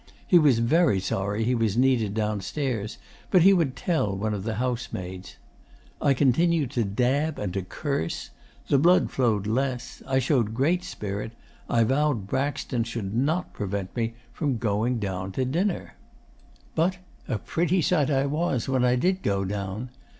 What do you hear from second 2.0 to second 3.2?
downstairs,